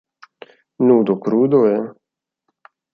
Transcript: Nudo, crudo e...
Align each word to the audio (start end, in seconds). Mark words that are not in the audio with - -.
Nudo, 0.85 1.13
crudo 1.23 1.59
e... 1.73 1.75